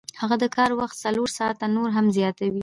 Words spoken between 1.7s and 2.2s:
نور هم